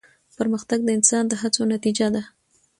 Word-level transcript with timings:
پرمختګ 0.37 0.79
د 0.85 0.89
انسان 0.97 1.23
د 1.27 1.33
هڅو 1.41 1.61
نتیجه 1.73 2.07
ده. 2.15 2.23